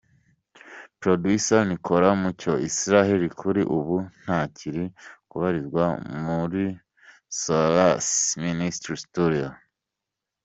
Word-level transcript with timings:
Producer 1.01 1.61
Nicolas 1.69 2.15
Mucyo 2.21 2.53
Israel 2.69 3.21
kuri 3.39 3.61
ubu 3.77 3.95
ntakiri 4.23 4.83
kubarizwa 5.29 5.85
muri 6.25 6.63
Solace 7.39 8.19
Ministry 8.45 8.95
Studio. 9.05 9.47